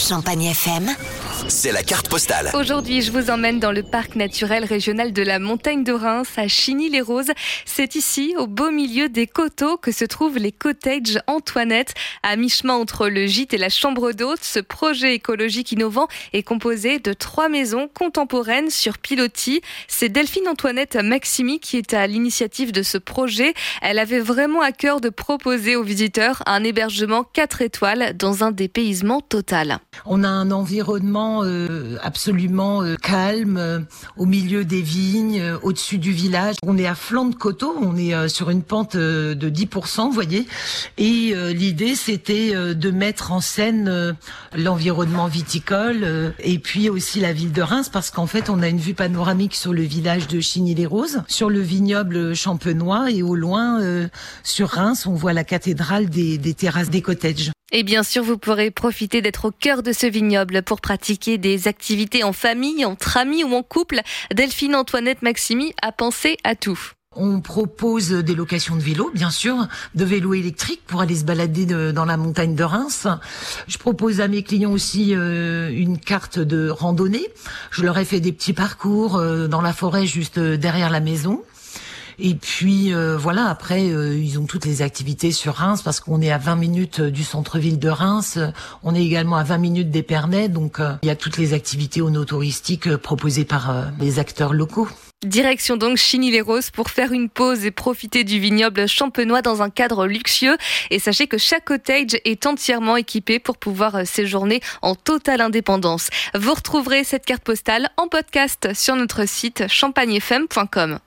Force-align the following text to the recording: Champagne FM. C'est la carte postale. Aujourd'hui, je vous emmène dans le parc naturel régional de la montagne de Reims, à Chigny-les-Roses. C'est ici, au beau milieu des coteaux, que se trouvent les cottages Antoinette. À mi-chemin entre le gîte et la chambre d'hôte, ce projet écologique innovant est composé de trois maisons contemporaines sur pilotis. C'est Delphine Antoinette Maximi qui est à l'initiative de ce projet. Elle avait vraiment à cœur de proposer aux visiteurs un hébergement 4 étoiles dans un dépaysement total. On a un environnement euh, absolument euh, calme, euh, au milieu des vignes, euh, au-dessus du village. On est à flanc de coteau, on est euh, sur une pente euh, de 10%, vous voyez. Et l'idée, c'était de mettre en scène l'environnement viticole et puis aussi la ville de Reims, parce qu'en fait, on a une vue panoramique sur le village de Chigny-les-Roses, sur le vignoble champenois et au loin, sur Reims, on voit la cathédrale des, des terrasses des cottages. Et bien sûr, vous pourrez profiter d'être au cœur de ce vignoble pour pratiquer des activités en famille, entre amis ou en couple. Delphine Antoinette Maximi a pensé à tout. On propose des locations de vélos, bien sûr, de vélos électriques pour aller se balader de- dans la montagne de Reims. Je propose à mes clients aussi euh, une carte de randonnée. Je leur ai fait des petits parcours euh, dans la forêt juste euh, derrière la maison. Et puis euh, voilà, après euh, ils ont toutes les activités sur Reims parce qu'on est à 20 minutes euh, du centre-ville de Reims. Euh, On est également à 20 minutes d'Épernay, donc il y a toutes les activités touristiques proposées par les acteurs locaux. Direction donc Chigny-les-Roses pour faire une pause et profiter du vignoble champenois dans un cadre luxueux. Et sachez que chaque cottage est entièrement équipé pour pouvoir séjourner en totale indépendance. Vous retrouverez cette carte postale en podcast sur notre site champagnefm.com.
Champagne 0.00 0.50
FM. 0.54 1.19
C'est 1.48 1.72
la 1.72 1.82
carte 1.82 2.08
postale. 2.08 2.50
Aujourd'hui, 2.54 3.02
je 3.02 3.10
vous 3.10 3.30
emmène 3.30 3.58
dans 3.60 3.72
le 3.72 3.82
parc 3.82 4.14
naturel 4.14 4.64
régional 4.64 5.12
de 5.12 5.22
la 5.22 5.38
montagne 5.38 5.84
de 5.84 5.92
Reims, 5.92 6.28
à 6.36 6.48
Chigny-les-Roses. 6.48 7.32
C'est 7.64 7.94
ici, 7.94 8.34
au 8.36 8.46
beau 8.46 8.70
milieu 8.70 9.08
des 9.08 9.26
coteaux, 9.26 9.76
que 9.76 9.92
se 9.92 10.04
trouvent 10.04 10.38
les 10.38 10.52
cottages 10.52 11.20
Antoinette. 11.26 11.94
À 12.22 12.36
mi-chemin 12.36 12.74
entre 12.74 13.08
le 13.08 13.26
gîte 13.26 13.54
et 13.54 13.58
la 13.58 13.68
chambre 13.68 14.12
d'hôte, 14.12 14.42
ce 14.42 14.60
projet 14.60 15.14
écologique 15.14 15.72
innovant 15.72 16.08
est 16.32 16.42
composé 16.42 16.98
de 16.98 17.12
trois 17.12 17.48
maisons 17.48 17.88
contemporaines 17.88 18.70
sur 18.70 18.98
pilotis. 18.98 19.60
C'est 19.88 20.08
Delphine 20.08 20.48
Antoinette 20.48 20.96
Maximi 20.96 21.60
qui 21.60 21.76
est 21.76 21.94
à 21.94 22.06
l'initiative 22.06 22.72
de 22.72 22.82
ce 22.82 22.98
projet. 22.98 23.54
Elle 23.82 23.98
avait 23.98 24.20
vraiment 24.20 24.60
à 24.60 24.72
cœur 24.72 25.00
de 25.00 25.08
proposer 25.08 25.76
aux 25.76 25.84
visiteurs 25.84 26.42
un 26.46 26.64
hébergement 26.64 27.24
4 27.24 27.62
étoiles 27.62 28.16
dans 28.16 28.44
un 28.44 28.50
dépaysement 28.50 29.20
total. 29.20 29.78
On 30.06 30.24
a 30.24 30.28
un 30.28 30.50
environnement 30.50 31.29
euh, 31.44 31.96
absolument 32.02 32.82
euh, 32.82 32.96
calme, 32.96 33.56
euh, 33.56 33.80
au 34.16 34.26
milieu 34.26 34.64
des 34.64 34.82
vignes, 34.82 35.40
euh, 35.40 35.58
au-dessus 35.62 35.98
du 35.98 36.12
village. 36.12 36.56
On 36.64 36.76
est 36.76 36.86
à 36.86 36.94
flanc 36.94 37.26
de 37.26 37.34
coteau, 37.34 37.74
on 37.80 37.96
est 37.96 38.14
euh, 38.14 38.28
sur 38.28 38.50
une 38.50 38.62
pente 38.62 38.96
euh, 38.96 39.34
de 39.34 39.48
10%, 39.48 40.06
vous 40.06 40.12
voyez. 40.12 40.46
Et 40.98 41.34
l'idée, 41.54 41.94
c'était 41.94 42.52
de 42.74 42.90
mettre 42.90 43.32
en 43.32 43.40
scène 43.40 44.16
l'environnement 44.56 45.26
viticole 45.26 46.34
et 46.40 46.58
puis 46.58 46.88
aussi 46.88 47.20
la 47.20 47.32
ville 47.32 47.52
de 47.52 47.62
Reims, 47.62 47.88
parce 47.88 48.10
qu'en 48.10 48.26
fait, 48.26 48.50
on 48.50 48.62
a 48.62 48.68
une 48.68 48.78
vue 48.78 48.94
panoramique 48.94 49.54
sur 49.54 49.72
le 49.72 49.82
village 49.82 50.26
de 50.28 50.40
Chigny-les-Roses, 50.40 51.22
sur 51.28 51.50
le 51.50 51.60
vignoble 51.60 52.34
champenois 52.34 53.10
et 53.10 53.22
au 53.22 53.34
loin, 53.34 53.80
sur 54.42 54.68
Reims, 54.68 55.06
on 55.06 55.14
voit 55.14 55.32
la 55.32 55.44
cathédrale 55.44 56.08
des, 56.08 56.38
des 56.38 56.54
terrasses 56.54 56.90
des 56.90 57.02
cottages. 57.02 57.50
Et 57.72 57.82
bien 57.82 58.02
sûr, 58.02 58.22
vous 58.24 58.38
pourrez 58.38 58.70
profiter 58.70 59.22
d'être 59.22 59.46
au 59.46 59.50
cœur 59.50 59.82
de 59.82 59.92
ce 59.92 60.06
vignoble 60.06 60.62
pour 60.62 60.80
pratiquer 60.80 61.38
des 61.38 61.68
activités 61.68 62.24
en 62.24 62.32
famille, 62.32 62.84
entre 62.84 63.16
amis 63.16 63.44
ou 63.44 63.54
en 63.54 63.62
couple. 63.62 64.00
Delphine 64.34 64.74
Antoinette 64.74 65.22
Maximi 65.22 65.72
a 65.82 65.92
pensé 65.92 66.36
à 66.44 66.54
tout. 66.54 66.78
On 67.16 67.40
propose 67.40 68.10
des 68.10 68.36
locations 68.36 68.76
de 68.76 68.80
vélos, 68.82 69.10
bien 69.12 69.30
sûr, 69.32 69.66
de 69.96 70.04
vélos 70.04 70.34
électriques 70.34 70.82
pour 70.86 71.00
aller 71.00 71.16
se 71.16 71.24
balader 71.24 71.66
de- 71.66 71.90
dans 71.90 72.04
la 72.04 72.16
montagne 72.16 72.54
de 72.54 72.62
Reims. 72.62 73.08
Je 73.66 73.78
propose 73.78 74.20
à 74.20 74.28
mes 74.28 74.44
clients 74.44 74.70
aussi 74.70 75.14
euh, 75.16 75.70
une 75.72 75.98
carte 75.98 76.38
de 76.38 76.68
randonnée. 76.70 77.26
Je 77.72 77.82
leur 77.82 77.98
ai 77.98 78.04
fait 78.04 78.20
des 78.20 78.30
petits 78.30 78.52
parcours 78.52 79.16
euh, 79.16 79.48
dans 79.48 79.60
la 79.60 79.72
forêt 79.72 80.06
juste 80.06 80.38
euh, 80.38 80.56
derrière 80.56 80.88
la 80.90 81.00
maison. 81.00 81.42
Et 82.22 82.34
puis 82.34 82.92
euh, 82.92 83.16
voilà, 83.16 83.46
après 83.46 83.88
euh, 83.88 84.14
ils 84.14 84.38
ont 84.38 84.44
toutes 84.44 84.66
les 84.66 84.82
activités 84.82 85.32
sur 85.32 85.54
Reims 85.54 85.80
parce 85.82 86.00
qu'on 86.00 86.20
est 86.20 86.30
à 86.30 86.36
20 86.36 86.56
minutes 86.56 87.00
euh, 87.00 87.10
du 87.10 87.24
centre-ville 87.24 87.78
de 87.78 87.88
Reims. 87.88 88.34
Euh, 88.36 88.48
On 88.82 88.94
est 88.94 89.02
également 89.02 89.36
à 89.36 89.42
20 89.42 89.58
minutes 89.58 89.90
d'Épernay, 89.90 90.48
donc 90.48 90.78
il 91.02 91.06
y 91.06 91.10
a 91.10 91.16
toutes 91.16 91.38
les 91.38 91.54
activités 91.54 92.00
touristiques 92.26 92.96
proposées 92.96 93.44
par 93.44 93.90
les 93.98 94.18
acteurs 94.18 94.52
locaux. 94.52 94.88
Direction 95.24 95.76
donc 95.76 95.96
Chigny-les-Roses 95.96 96.70
pour 96.70 96.90
faire 96.90 97.12
une 97.12 97.28
pause 97.28 97.64
et 97.64 97.70
profiter 97.70 98.24
du 98.24 98.38
vignoble 98.38 98.88
champenois 98.88 99.42
dans 99.42 99.62
un 99.62 99.70
cadre 99.70 100.06
luxueux. 100.06 100.56
Et 100.90 100.98
sachez 100.98 101.26
que 101.26 101.38
chaque 101.38 101.64
cottage 101.64 102.18
est 102.24 102.46
entièrement 102.46 102.96
équipé 102.96 103.38
pour 103.38 103.58
pouvoir 103.58 104.06
séjourner 104.06 104.60
en 104.82 104.94
totale 104.94 105.40
indépendance. 105.40 106.08
Vous 106.34 106.54
retrouverez 106.54 107.04
cette 107.04 107.26
carte 107.26 107.44
postale 107.44 107.90
en 107.96 108.08
podcast 108.08 108.70
sur 108.74 108.96
notre 108.96 109.26
site 109.26 109.64
champagnefm.com. 109.68 111.00